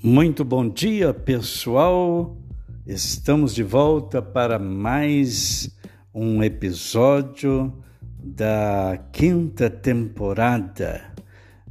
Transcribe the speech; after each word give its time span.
Muito 0.00 0.44
bom 0.44 0.68
dia, 0.68 1.12
pessoal. 1.12 2.36
Estamos 2.86 3.52
de 3.52 3.64
volta 3.64 4.22
para 4.22 4.56
mais 4.56 5.76
um 6.14 6.40
episódio 6.40 7.76
da 8.16 8.96
quinta 9.10 9.68
temporada 9.68 11.02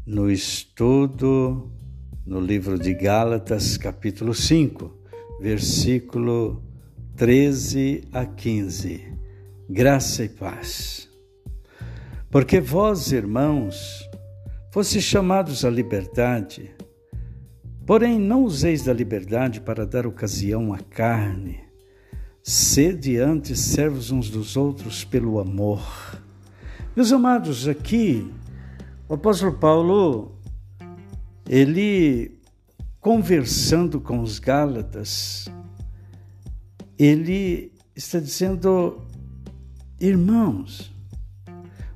no 0.05 0.29
estudo 0.29 1.71
no 2.25 2.41
livro 2.41 2.77
de 2.77 2.93
Gálatas, 2.93 3.77
capítulo 3.77 4.33
5, 4.33 4.93
versículo 5.39 6.61
13 7.15 8.09
a 8.11 8.25
15. 8.25 9.05
Graça 9.69 10.25
e 10.25 10.29
paz. 10.29 11.09
Porque 12.29 12.59
vós, 12.59 13.13
irmãos, 13.13 14.05
fostes 14.69 15.05
chamados 15.05 15.63
à 15.63 15.69
liberdade, 15.69 16.75
Porém, 17.87 18.19
não 18.19 18.43
useis 18.43 18.83
da 18.83 18.91
liberdade 18.91 19.61
para 19.61 19.85
dar 19.85 20.05
ocasião 20.05 20.73
à 20.73 20.77
carne. 20.77 21.61
Sede 22.43 23.17
antes 23.17 23.61
servos 23.61 24.11
uns 24.11 24.29
dos 24.29 24.57
outros 24.57 25.05
pelo 25.05 25.39
amor. 25.39 26.21
Meus 26.93 27.13
amados, 27.13 27.65
aqui 27.65 28.29
o 29.07 29.13
apóstolo 29.13 29.53
Paulo, 29.53 30.35
ele 31.47 32.37
conversando 32.99 34.01
com 34.01 34.19
os 34.19 34.37
Gálatas, 34.37 35.47
ele 36.99 37.71
está 37.95 38.19
dizendo: 38.19 39.01
irmãos, 39.97 40.91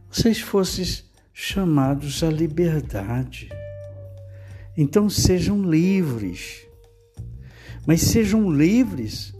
vocês 0.09 0.39
fostes 0.39 1.03
chamados 1.33 2.23
à 2.23 2.29
liberdade. 2.29 3.60
Então 4.77 5.09
sejam 5.09 5.61
livres, 5.63 6.65
mas 7.85 8.01
sejam 8.01 8.49
livres 8.49 9.33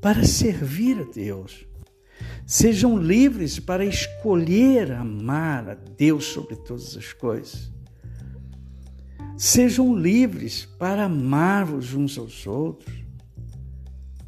para 0.00 0.24
servir 0.24 0.98
a 0.98 1.04
Deus. 1.04 1.66
Sejam 2.46 2.98
livres 2.98 3.60
para 3.60 3.84
escolher 3.84 4.92
amar 4.92 5.70
a 5.70 5.74
Deus 5.74 6.24
sobre 6.24 6.56
todas 6.56 6.96
as 6.96 7.12
coisas. 7.12 7.70
Sejam 9.36 9.94
livres 9.94 10.64
para 10.64 11.04
amar-vos 11.04 11.94
uns 11.94 12.18
aos 12.18 12.46
outros. 12.46 12.94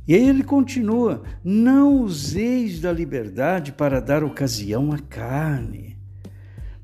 E 0.07 0.15
aí 0.15 0.29
ele 0.29 0.43
continua: 0.43 1.23
não 1.45 2.03
useis 2.03 2.81
da 2.81 2.93
liberdade 2.93 3.73
para 3.73 4.01
dar 4.01 4.23
ocasião 4.23 4.93
à 4.93 4.99
carne. 4.99 5.99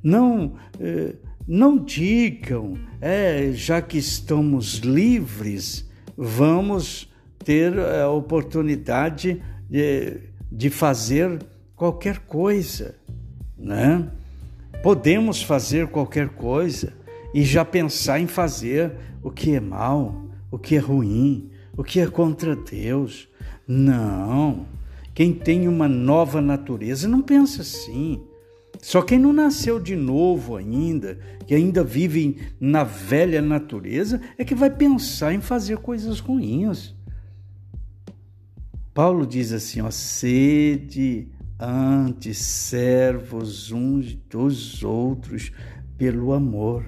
Não 0.03 0.57
eh, 0.81 1.17
não 1.49 1.79
digam, 1.79 2.79
é, 3.01 3.53
já 3.55 3.81
que 3.81 3.97
estamos 3.97 4.75
livres, 4.75 5.89
vamos 6.15 7.11
ter 7.43 7.79
a 7.79 8.11
oportunidade 8.11 9.41
de, 9.71 10.19
de 10.53 10.69
fazer 10.69 11.41
qualquer 11.75 12.19
coisa, 12.19 12.97
né? 13.57 14.11
Podemos 14.83 15.43
fazer 15.43 15.87
qualquer 15.87 16.29
coisa 16.29 16.93
e 17.33 17.43
já 17.43 17.65
pensar 17.65 18.21
em 18.21 18.27
fazer 18.27 18.93
o 19.23 19.31
que 19.31 19.55
é 19.55 19.61
mal, 19.61 20.23
o 20.51 20.59
que 20.59 20.77
é 20.77 20.79
ruim, 20.79 21.51
o 21.75 21.83
que 21.83 21.99
é 21.99 22.07
contra 22.07 22.55
Deus. 22.55 23.27
Não. 23.67 24.67
Quem 25.15 25.33
tem 25.33 25.67
uma 25.67 25.89
nova 25.89 26.43
natureza 26.43 27.09
não 27.09 27.23
pensa 27.23 27.63
assim. 27.63 28.21
Só 28.81 29.03
quem 29.03 29.19
não 29.19 29.33
nasceu 29.33 29.81
de 29.81 29.97
novo 29.97 30.57
ainda, 30.57 31.19
que 31.47 31.55
ainda 31.55 31.83
vive 31.83 32.53
na 32.61 32.85
velha 32.85 33.43
natureza, 33.43 34.21
é 34.37 34.45
que 34.45 34.55
vai 34.55 34.71
pensar 34.71 35.35
em 35.35 35.41
fazer 35.41 35.79
coisas 35.79 36.21
ruins. 36.21 36.95
Paulo 38.95 39.27
diz 39.27 39.53
assim: 39.53 39.81
ó, 39.81 39.91
sede 39.91 41.29
antes 41.59 42.39
servos 42.39 43.73
uns 43.73 44.15
dos 44.15 44.83
outros 44.85 45.53
pelo 45.97 46.33
amor. 46.33 46.85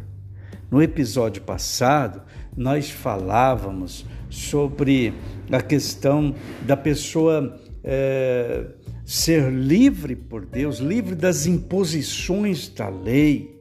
No 0.70 0.80
episódio 0.80 1.42
passado, 1.42 2.22
nós 2.56 2.90
falávamos 2.90 4.06
sobre 4.28 5.12
a 5.50 5.60
questão 5.60 6.34
da 6.64 6.76
pessoa. 6.76 7.60
É, 7.82 8.66
ser 9.10 9.50
livre 9.50 10.14
por 10.14 10.46
Deus, 10.46 10.78
livre 10.78 11.16
das 11.16 11.44
imposições 11.44 12.68
da 12.68 12.88
lei. 12.88 13.60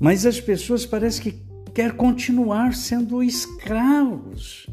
Mas 0.00 0.24
as 0.24 0.40
pessoas 0.40 0.86
parecem 0.86 1.30
que 1.30 1.42
quer 1.74 1.92
continuar 1.92 2.74
sendo 2.74 3.22
escravos. 3.22 4.66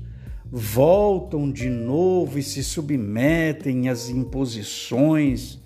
Voltam 0.49 1.51
de 1.51 1.69
novo 1.69 2.39
e 2.39 2.43
se 2.43 2.63
submetem 2.63 3.89
às 3.89 4.07
imposições 4.07 5.59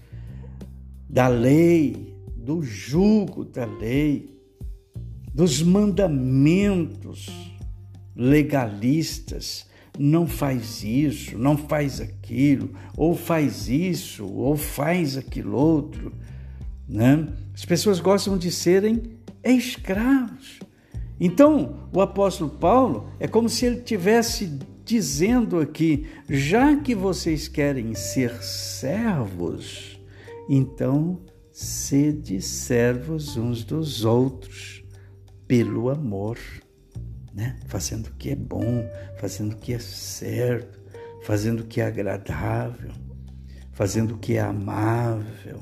da 1.07 1.27
lei, 1.27 2.17
do 2.35 2.63
jugo 2.63 3.45
da 3.45 3.65
lei, 3.65 4.35
dos 5.31 5.61
mandamentos 5.61 7.29
legalistas 8.15 9.67
não 9.97 10.27
faz 10.27 10.83
isso, 10.83 11.37
não 11.37 11.57
faz 11.57 12.01
aquilo, 12.01 12.69
ou 12.97 13.15
faz 13.15 13.69
isso, 13.69 14.25
ou 14.25 14.55
faz 14.57 15.17
aquilo 15.17 15.55
outro. 15.55 16.11
Né? 16.87 17.27
As 17.53 17.65
pessoas 17.65 17.99
gostam 17.99 18.37
de 18.37 18.51
serem 18.51 19.01
escravos. 19.43 20.59
Então, 21.19 21.87
o 21.93 22.01
apóstolo 22.01 22.49
Paulo 22.49 23.09
é 23.19 23.27
como 23.27 23.47
se 23.47 23.65
ele 23.65 23.81
tivesse 23.81 24.59
dizendo 24.83 25.59
aqui: 25.59 26.05
já 26.29 26.75
que 26.75 26.93
vocês 26.93 27.47
querem 27.47 27.93
ser 27.93 28.31
servos, 28.43 29.99
então 30.49 31.19
sede 31.51 32.41
servos 32.41 33.37
uns 33.37 33.63
dos 33.63 34.03
outros 34.03 34.83
pelo 35.47 35.89
amor 35.89 36.37
né? 37.35 37.57
fazendo 37.67 38.07
o 38.07 38.13
que 38.13 38.29
é 38.29 38.35
bom, 38.35 38.89
fazendo 39.19 39.53
o 39.53 39.57
que 39.57 39.73
é 39.73 39.79
certo, 39.79 40.79
fazendo 41.23 41.59
o 41.59 41.65
que 41.65 41.81
é 41.81 41.85
agradável, 41.85 42.91
fazendo 43.73 44.15
o 44.15 44.17
que 44.17 44.37
é 44.37 44.41
amável. 44.41 45.59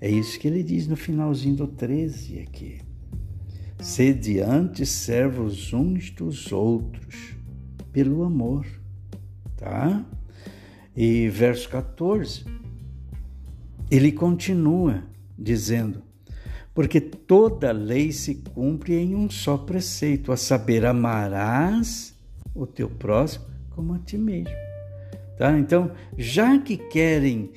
É 0.00 0.10
isso 0.10 0.40
que 0.40 0.48
ele 0.48 0.62
diz 0.62 0.88
no 0.88 0.96
finalzinho 0.96 1.56
do 1.56 1.66
13 1.66 2.40
aqui. 2.40 2.80
Sede 3.78 4.40
antes 4.40 4.88
servos 4.88 5.72
uns 5.74 6.10
dos 6.10 6.52
outros, 6.52 7.34
pelo 7.92 8.24
amor. 8.24 8.66
Tá? 9.56 10.04
E 10.96 11.28
verso 11.28 11.68
14, 11.68 12.44
ele 13.90 14.10
continua 14.10 15.02
dizendo: 15.38 16.02
porque 16.74 17.00
toda 17.00 17.72
lei 17.72 18.12
se 18.12 18.36
cumpre 18.36 18.94
em 18.94 19.14
um 19.14 19.28
só 19.28 19.56
preceito, 19.56 20.32
a 20.32 20.36
saber, 20.36 20.84
amarás 20.84 22.14
o 22.54 22.66
teu 22.66 22.88
próximo 22.88 23.46
como 23.70 23.94
a 23.94 23.98
ti 23.98 24.18
mesmo. 24.18 24.54
Tá? 25.38 25.58
Então, 25.58 25.92
já 26.18 26.58
que 26.58 26.76
querem 26.76 27.50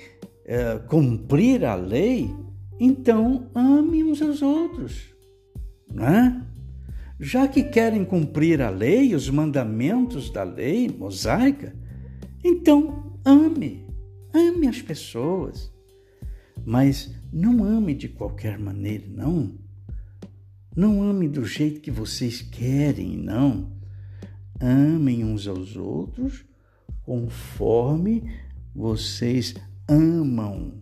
é, 0.45 0.79
cumprir 0.87 1.65
a 1.65 1.75
lei, 1.75 2.33
então 2.79 3.49
ame 3.53 4.03
uns 4.03 4.21
aos 4.21 4.41
outros. 4.41 5.13
Né? 5.91 6.45
Já 7.19 7.47
que 7.47 7.63
querem 7.63 8.05
cumprir 8.05 8.61
a 8.61 8.69
lei, 8.69 9.13
os 9.13 9.29
mandamentos 9.29 10.29
da 10.29 10.43
lei 10.43 10.89
mosaica, 10.89 11.75
então 12.43 13.17
ame, 13.25 13.85
ame 14.33 14.67
as 14.67 14.81
pessoas. 14.81 15.72
Mas 16.65 17.13
não 17.31 17.63
ame 17.63 17.93
de 17.93 18.07
qualquer 18.07 18.57
maneira, 18.57 19.05
não. 19.07 19.53
Não 20.75 21.03
ame 21.03 21.27
do 21.27 21.45
jeito 21.45 21.81
que 21.81 21.91
vocês 21.91 22.41
querem, 22.41 23.17
não. 23.17 23.71
Amem 24.59 25.23
uns 25.23 25.47
aos 25.47 25.75
outros 25.75 26.45
conforme 27.03 28.31
vocês 28.73 29.55
amam 29.87 30.81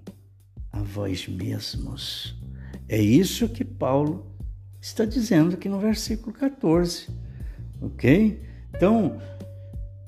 a 0.72 0.82
vós 0.82 1.28
mesmos. 1.28 2.36
É 2.88 3.02
isso 3.02 3.50
que 3.50 3.66
Paulo 3.66 4.26
está 4.80 5.06
dizendo 5.06 5.56
aqui 5.56 5.68
no 5.68 5.80
versículo 5.80 6.34
14, 6.34 7.08
ok? 7.82 8.42
Então, 8.76 9.22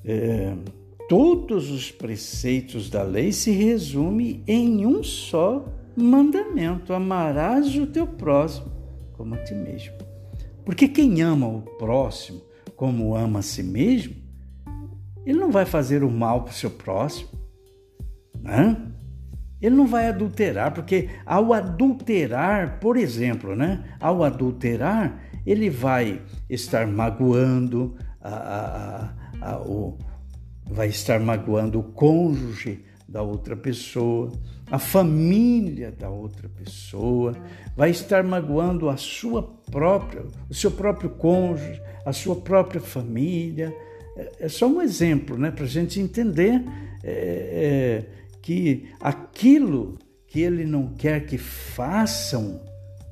é, 0.04 0.56
todos 1.08 1.70
os 1.70 1.90
preceitos 1.90 2.90
da 2.90 3.02
lei 3.02 3.32
se 3.32 3.50
resumem 3.50 4.42
em 4.46 4.86
um 4.86 5.02
só 5.02 5.66
mandamento: 5.96 6.92
amarás 6.92 7.74
o 7.76 7.86
teu 7.86 8.06
próximo 8.06 8.72
como 9.12 9.34
a 9.34 9.38
ti 9.38 9.54
mesmo. 9.54 9.94
Porque 10.64 10.88
quem 10.88 11.22
ama 11.22 11.46
o 11.46 11.62
próximo 11.62 12.42
como 12.76 13.14
ama 13.14 13.38
a 13.38 13.42
si 13.42 13.62
mesmo, 13.62 14.14
ele 15.24 15.38
não 15.38 15.50
vai 15.50 15.64
fazer 15.64 16.02
o 16.02 16.10
mal 16.10 16.42
para 16.42 16.50
o 16.50 16.54
seu 16.54 16.70
próximo, 16.70 17.30
né? 18.40 18.76
Ele 19.60 19.74
não 19.74 19.86
vai 19.86 20.08
adulterar, 20.08 20.74
porque 20.74 21.08
ao 21.24 21.52
adulterar, 21.54 22.80
por 22.80 22.96
exemplo, 22.96 23.56
né? 23.56 23.96
Ao 24.00 24.22
adulterar, 24.22 25.22
ele 25.46 25.70
vai 25.70 26.20
estar 26.50 26.86
magoando 26.86 27.96
a, 28.20 28.34
a, 29.40 29.52
a, 29.52 29.60
o, 29.60 29.96
vai 30.70 30.88
estar 30.88 31.20
magoando 31.20 31.80
o 31.80 31.82
cônjuge 31.82 32.84
da 33.08 33.22
outra 33.22 33.56
pessoa, 33.56 34.32
a 34.70 34.78
família 34.78 35.92
da 35.92 36.08
outra 36.08 36.48
pessoa, 36.48 37.34
vai 37.76 37.90
estar 37.90 38.24
magoando 38.24 38.88
a 38.88 38.96
sua 38.96 39.42
própria, 39.70 40.24
o 40.48 40.54
seu 40.54 40.70
próprio 40.70 41.10
cônjuge, 41.10 41.80
a 42.04 42.12
sua 42.12 42.36
própria 42.36 42.80
família. 42.80 43.74
É, 44.16 44.32
é 44.40 44.48
só 44.48 44.66
um 44.66 44.80
exemplo, 44.80 45.36
né, 45.36 45.50
para 45.50 45.64
a 45.64 45.68
gente 45.68 46.00
entender 46.00 46.62
é, 47.02 47.10
é, 47.12 48.04
que 48.40 48.88
aquilo 49.00 49.98
que 50.26 50.40
ele 50.40 50.64
não 50.64 50.88
quer 50.88 51.26
que 51.26 51.38
façam, 51.38 52.60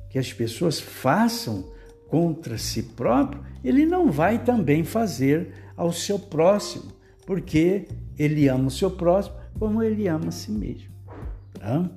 que 0.09 0.19
as 0.19 0.33
pessoas 0.33 0.79
façam 0.79 1.71
contra 2.07 2.57
si 2.57 2.83
próprio, 2.83 3.41
ele 3.63 3.85
não 3.85 4.11
vai 4.11 4.43
também 4.43 4.83
fazer 4.83 5.53
ao 5.77 5.93
seu 5.93 6.19
próximo, 6.19 6.91
porque 7.25 7.87
ele 8.17 8.47
ama 8.47 8.67
o 8.67 8.71
seu 8.71 8.91
próximo 8.91 9.35
como 9.57 9.81
ele 9.81 10.07
ama 10.07 10.27
a 10.27 10.31
si 10.31 10.51
mesmo. 10.51 10.89
Tá? 11.59 11.89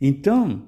Então, 0.00 0.62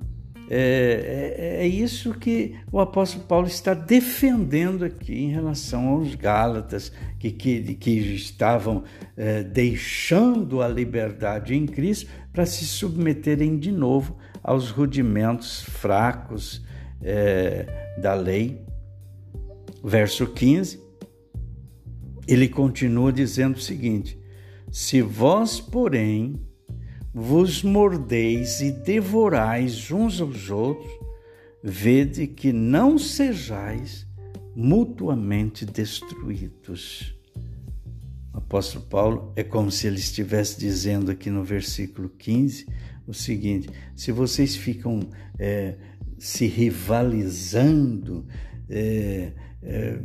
é, 0.51 1.61
é, 1.61 1.65
é, 1.65 1.67
isso 1.67 2.13
que 2.13 2.57
o 2.71 2.81
apóstolo 2.81 3.25
Paulo 3.25 3.47
está 3.47 3.73
defendendo 3.75 4.85
aqui 4.85 5.15
em 5.15 5.31
relação 5.31 5.89
aos 5.89 6.15
Gálatas, 6.15 6.93
que, 7.19 7.31
que, 7.31 7.75
que 7.75 7.91
estavam 8.15 8.85
é, 9.17 9.43
deixando 9.43 10.61
a 10.61 10.69
liberdade 10.69 11.55
em 11.55 11.65
Cristo 11.65 12.11
para 12.33 12.45
se 12.45 12.67
submeterem 12.67 13.57
de 13.57 13.73
novo 13.73 14.19
aos 14.43 14.71
rudimentos 14.71 15.63
fracos 15.63 16.63
é, 17.01 17.95
da 17.99 18.15
lei. 18.15 18.61
Verso 19.85 20.27
15, 20.27 20.81
ele 22.27 22.49
continua 22.49 23.13
dizendo 23.13 23.57
o 23.57 23.61
seguinte: 23.61 24.19
Se 24.71 25.03
vós, 25.03 25.61
porém, 25.61 26.41
vos 27.13 27.63
mordeis 27.63 28.61
e 28.61 28.71
devorais 28.71 29.91
uns 29.91 30.21
aos 30.21 30.51
outros, 30.51 30.91
vede 31.63 32.27
que 32.27 32.53
não 32.53 32.99
sejais 32.99 34.07
mutuamente 34.55 35.65
destruídos. 35.65 37.15
O 38.33 38.39
apóstolo 38.39 38.85
Paulo 38.87 39.33
é 39.37 39.43
como 39.43 39.71
se 39.71 39.87
ele 39.87 39.99
estivesse 39.99 40.59
dizendo 40.59 41.11
aqui 41.11 41.31
no 41.31 41.45
versículo 41.45 42.09
15 42.09 42.67
o 43.07 43.13
seguinte: 43.13 43.69
se 43.95 44.11
vocês 44.11 44.57
ficam 44.57 45.01
é, 45.39 45.77
se 46.19 46.47
rivalizando, 46.47 48.27
é, 48.69 49.33
é, 49.63 49.99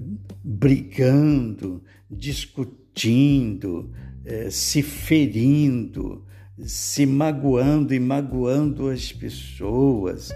brigando, 0.43 1.83
discutindo, 2.09 3.91
é, 4.25 4.49
se 4.49 4.81
ferindo, 4.81 6.23
se 6.59 7.05
magoando 7.05 7.93
e 7.93 7.99
magoando 7.99 8.89
as 8.89 9.11
pessoas. 9.11 10.31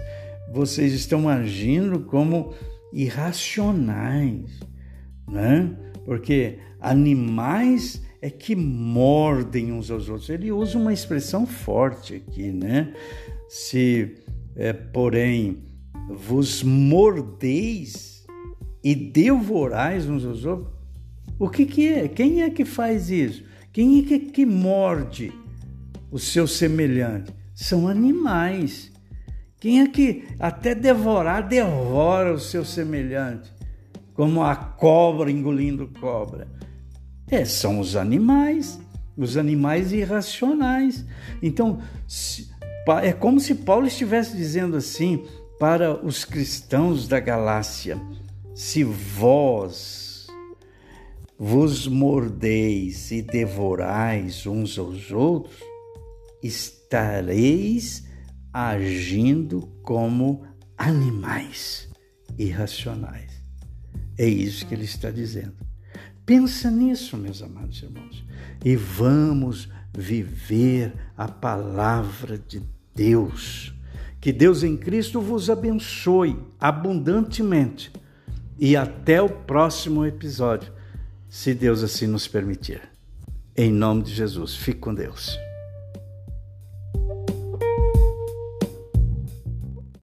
Vocês 0.52 0.92
estão 0.92 1.28
agindo 1.28 2.00
como 2.00 2.52
irracionais, 2.92 4.60
né? 5.28 5.76
Porque 6.04 6.58
animais 6.80 8.02
é 8.20 8.30
que 8.30 8.54
mordem 8.54 9.72
uns 9.72 9.90
aos 9.90 10.08
outros. 10.08 10.30
Ele 10.30 10.52
usa 10.52 10.78
uma 10.78 10.92
expressão 10.92 11.46
forte 11.46 12.14
aqui, 12.14 12.52
né? 12.52 12.94
Se, 13.48 14.14
é, 14.54 14.72
porém, 14.72 15.58
vos 16.08 16.62
mordeis 16.62 18.21
e 18.82 18.94
devorais 18.94 20.08
uns 20.08 20.24
aos 20.24 20.44
outros, 20.44 20.72
o 21.38 21.48
que, 21.48 21.66
que 21.66 21.88
é? 21.88 22.08
Quem 22.08 22.42
é 22.42 22.50
que 22.50 22.64
faz 22.64 23.10
isso? 23.10 23.44
Quem 23.72 24.00
é 24.00 24.02
que, 24.02 24.18
que 24.18 24.46
morde? 24.46 25.32
o 26.12 26.18
seu 26.18 26.46
semelhante? 26.46 27.32
São 27.54 27.88
animais. 27.88 28.92
Quem 29.58 29.80
é 29.80 29.88
que 29.88 30.24
até 30.38 30.74
devorar, 30.74 31.48
devora 31.48 32.34
o 32.34 32.38
seu 32.38 32.64
semelhante, 32.64 33.50
como 34.12 34.42
a 34.42 34.54
cobra 34.54 35.30
engolindo 35.30 35.90
cobra? 35.98 36.46
É, 37.28 37.44
são 37.44 37.80
os 37.80 37.96
animais, 37.96 38.78
os 39.16 39.36
animais 39.36 39.92
irracionais. 39.92 41.04
Então, 41.42 41.80
é 43.02 43.12
como 43.12 43.40
se 43.40 43.54
Paulo 43.54 43.86
estivesse 43.86 44.36
dizendo 44.36 44.76
assim 44.76 45.24
para 45.58 46.04
os 46.04 46.24
cristãos 46.24 47.08
da 47.08 47.20
Galácia: 47.20 47.98
se 48.54 48.84
vós 48.84 50.26
vos 51.38 51.88
mordeis 51.88 53.10
e 53.10 53.20
devorais 53.20 54.46
uns 54.46 54.78
aos 54.78 55.10
outros, 55.10 55.56
estareis 56.42 58.06
agindo 58.52 59.62
como 59.82 60.44
animais 60.76 61.88
irracionais. 62.38 63.32
É 64.18 64.26
isso 64.26 64.66
que 64.66 64.74
ele 64.74 64.84
está 64.84 65.10
dizendo. 65.10 65.54
Pensa 66.24 66.70
nisso, 66.70 67.16
meus 67.16 67.42
amados 67.42 67.82
irmãos, 67.82 68.24
e 68.64 68.76
vamos 68.76 69.68
viver 69.96 70.92
a 71.16 71.26
palavra 71.26 72.38
de 72.38 72.62
Deus. 72.94 73.74
Que 74.20 74.32
Deus 74.32 74.62
em 74.62 74.76
Cristo 74.76 75.20
vos 75.20 75.50
abençoe 75.50 76.38
abundantemente. 76.60 77.90
E 78.58 78.76
até 78.76 79.20
o 79.20 79.28
próximo 79.28 80.04
episódio, 80.04 80.72
se 81.28 81.54
Deus 81.54 81.82
assim 81.82 82.06
nos 82.06 82.28
permitir. 82.28 82.80
Em 83.56 83.70
nome 83.72 84.02
de 84.02 84.14
Jesus, 84.14 84.54
fique 84.54 84.80
com 84.80 84.94
Deus. 84.94 85.38